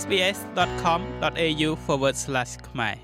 [0.00, 1.70] sbs.com.au/
[2.68, 2.96] ខ្មែរ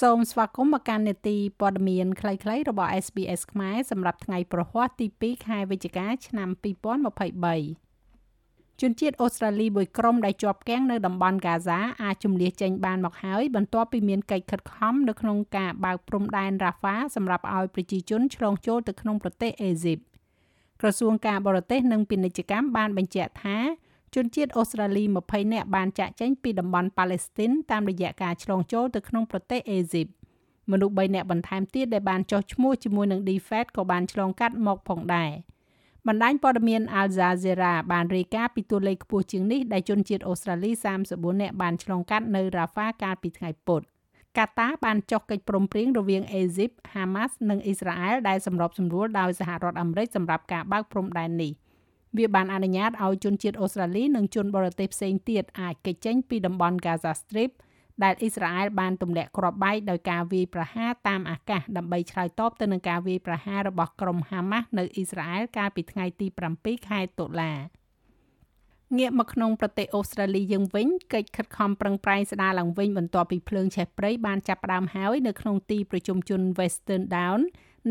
[0.00, 7.89] សូមស្វាគមន៍មកកាន់នេតិព័ត៌មានខ្លីៗរបស់ SBS ខ្មែរសម្រាប់ថ្ងៃប្រហ័សទី2ខែវិច្ឆិកាឆ្នាំ2023
[8.80, 19.98] ជនជាតិអូស្ត្រាលីមួយក្រុមដែលជាប់គាំងនៅតំបន់ហ្គាហ្សាអាចជំនះចេញបានមកហើយបន្ទាប់ពីមានកិច្ចខិតខំនៅក្នុងការបើកព្រំដែនរ៉ាហ្វាសម្រាប់ឲ្យប្រជាជនឆ្លងចូលទៅក្នុងប្រទេសអេស៊ីប
[20.80, 23.58] ក្រសួងការបរទេសនិងពាណិជ្ជកម្មបានបញ្ជាក់ថា
[24.14, 30.06] ជនជាតិអូស្ត្រាលី20នាក់បានចាក់ចេញពីតំបន់ប៉ាឡេស្ទីនតាមរយៈការឆ្លងចូលទៅក្នុងប្រទេសអេស៊ីប
[30.70, 35.30] មនុស្ស3នាក់បន្ថែមទៀតដែលបានចុះឈ្មោះជាមួយនឹង DFAT ក៏បានឆ្លងកាត់មកផងដែរ
[36.08, 40.70] បណ្ដាញព័ត៌មាន Al Jazeera បានរាយការណ៍ពីតួលេខខ្ពស់ជាងនេះដែលជនជាតិអូស្ត្រាលី
[41.06, 43.82] 34នាក់បានឆ្លងកាត់នៅ Rafah កាលពីថ្ងៃពុធ
[44.38, 51.52] កាតាបានចុះកិច្ចព្រមព្រៀងរវាងអេស៊ីប Hamas និងអ៊ីស្រាអែលដែលសម្របសម្រួលដោយសហរដ្ឋអាមេរិកសម្រាប់ការបើកព្រំដែននេះ។
[52.18, 57.50] វាបានអនុញ្ញាតឲ្យជនជាតិអូស្ត្រាលីនិងជនបរទេសផ្សេងទៀតអាចគេចចេញពីតំបន់ Gaza Strip
[58.02, 66.26] ដែលអ៊ីស្រាអែលបានទម្លាក់គ្រាប់បែកដោយការវាយប្រហារតាមអាកាសដើម្បីឆ្លើយតបទៅនឹងការវាយប្រហាររបស់ក្រុមហាម៉ាស់នៅអ៊ីស្រាអែលកាលពីថ្ងៃទី
[66.58, 67.52] 7ខែតុលា
[68.98, 77.40] ងាកមកក្នុងប្រទេសអូស្ត្រាលីយើងវិញកិច្ចខិតខំប្រឹងប្រែងស្ដារឡើងវិញបន្ទាប់ពីភ្លើងឆេះព្រៃបានចាប់ផ្ដើមហើយនៅក្នុងទីប្រជុំជន Western Down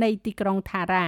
[0.03, 1.05] នៃទីក្រុង Tara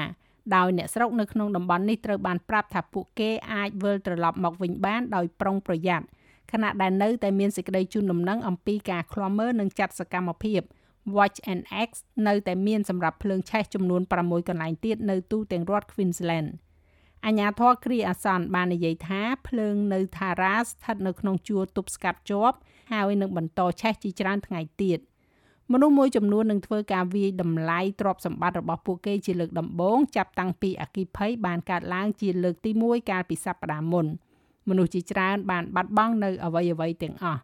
[0.56, 6.06] ដោយអ្នកស្រុកនៅក្នុងតំបន់នេះត្រូវបានប្រាប់ថាពួកគេអាចវិលត្រឡប់មកវិញបានដោយប្រុងប្រយ័ត្ន
[6.52, 10.62] ខណៈដែលនៅតែមានសេចក្តីជូនដំណឹងអំពីការឃ្លាំមើលនិងចាត់សកម្មភាព
[11.16, 11.90] Watch and X
[12.28, 16.50] នៅតែមានសម្រាប់ភ្លើងឆេះចំនួន6កន្លែងទៀតនៅទូទាំងរដ្ឋ Queensland
[17.26, 22.58] អញ្ញាធរគ្រីអាសន្នបាននិយាយថាភ្លើងនៅ Thara ស្ថិតនៅក្នុងជួរទប់ស្កាត់ជាប់
[22.92, 25.00] ហើយនឹងបន្តឆេះជាច្រើនថ្ងៃទៀត
[25.72, 34.06] មនុស្សមួយចំនួននឹងធ្វើការវាយតម្លៃទ្រព្យសម្បត្តិរបស់ពួកគេជាលើកដំបូងចាប់តាំងពីអគិភ័យបានកើតឡើងជាលើកទី1កាលពីសប្តាហ៍មុន
[34.70, 37.42] មនុស្សជាច្រើនបានបាត់បង់នៅអវយវ័យទាំងអស់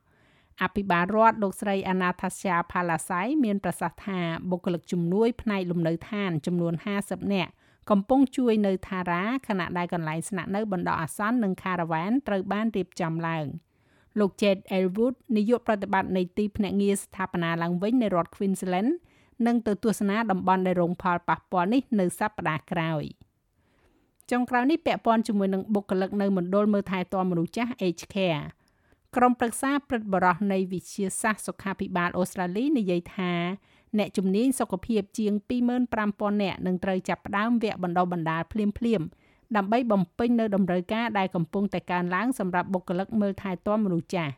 [0.62, 4.20] អភិបាលរដ្ឋលោកស្រីអាណាថាស្យាផាឡាសៃមានប្រសាសន៍ថា
[4.50, 6.74] បុគ្គលិកជំនួយផ្នែកលំនៅឋានចំនួន
[7.04, 7.52] 50នាក់
[7.90, 13.48] កំពុងជួយនៅថារ៉ាខណៈដែលកន្លែងស្នាក់នៅបណ្ដោះអាសន្ននិងខារ៉ាវ៉ានត្រូវបានរៀបចំឡើង។
[14.20, 18.92] លោក Jed Elwood នាយកប្រតិបត្តិនៃទីភ្នាក់ងារស្ថាបនាឡើងវិញនៃរដ្ឋ Queensland
[19.46, 23.04] នឹងទៅទស្សនាតំបន់ដែលរងផលប៉ះពាល់នេះនៅសប្តាហ៍ក្រោយ
[24.32, 28.44] ចុងក្រោយនេះពាក់ព័ន្ធជាមួយនឹងបុគ្គលិកនៅមណ្ឌលមើលថែទាំមនុស្សចាស់ Aged Care
[29.16, 33.34] ក្រុមប្រឹក្សាព្រឹទ្ធបរិះនៃវិជាសាស្ត្រសុខាភិបាលអូស្ត្រាលីនិយាយថា
[33.98, 35.34] អ្នកជំនាញសុខភាពជាង
[35.88, 39.08] 25,000នាក់នឹងត្រូវចាប់ផ្ដើមវគ្គបណ្ដុះបណ្ដាលភ្លាមៗ
[39.56, 44.34] ដើម្បីបំពេញនៅតម្រូវការដែលកំពុងតែកើនឡើងសម្រាប់បុគ្គលិកមើលថែទាំមនុស្សចាស់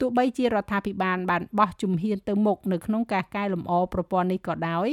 [0.00, 4.88] ទោះបីជារដ្ឋាភិបាលបានបោះជំហានទៅមុខនៅក្នុងការកែលម្អប្រព័ន្ធនេះក៏ដោយ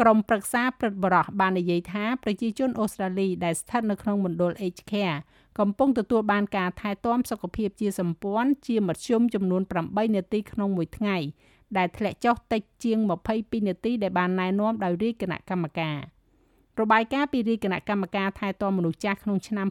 [0.00, 5.18] ក្រុមប្រឹក្សាព្រឹទ្ធបរិះបាននិយាយថាប្រជាជនអូស្ត្រាលីដែលស្ថិតនៅក្នុងមណ្ឌល Aged Care
[5.58, 11.16] កំពុងទទួលបានការថែទាំសុខភាពជាសម្ព័ន្ធជាមធ្យមចំនួន8នាទីក្នុងមួយថ្ងៃ
[11.76, 12.98] ដែលធ្លាក់ចុះតិចជាង
[13.34, 15.98] 22នាទីដែលបានណែនាំដោយរាជគណៈកម្មការ។
[16.80, 19.66] របាយការណ៍ពីរាជគណៈកម្មការថែទាំមនុស្សចាស់ក្នុងឆ្នាំ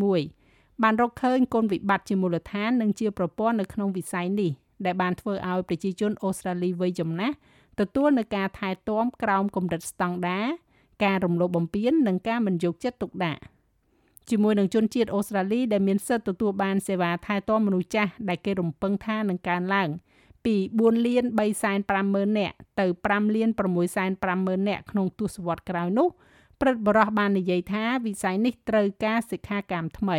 [0.00, 4.50] 2021បានរកឃើញគុណវិបត្តិជាមូលដ្ឋាននិងជាប្រព័ន្ធនៅក្នុងវិស័យនេះ
[4.84, 7.34] ដែលបានធ្វើឲ្យប្រជាជនអូស្ត្រាលីវ័យចំណាស់
[7.80, 10.46] ទទួលនឹងការថែទាំក្រោមកម្រិតស្តង់ដារ
[11.04, 13.42] ការរំលោភបំពាននិងការមិនយកចិត្តទុកដាក់
[14.30, 19.88] ជាមួយនឹងជនជាតិអូស្ត្រាលីដែលមានសិទ្ធិទទួលបានសេវាថែទាំមនុស្សចាស់ដែលគេរំពឹងថានឹងកើនឡើង
[20.44, 21.24] ពី4លាន
[21.80, 23.48] 350,000នាក់ទៅ5លាន
[24.08, 26.08] 650,000នាក់ក្នុងទសវត្សរ៍ក្រោយនោះ
[26.60, 30.18] ព្រឹទ្ធបរិះបាននិយាយថាវិស័យនេះត្រូវការសិក្ខាកាមថ្មី